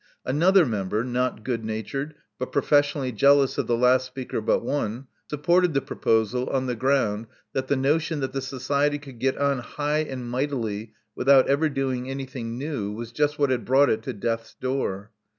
[0.25, 5.75] Another member, not good natured, but professionally jealous of the last speaker but one, supported
[5.75, 9.99] the proposal on the ground that the notion that the Society could get on high
[9.99, 14.55] and mightily without ever doing anything new was just what had brought it to death's
[14.55, 15.11] door.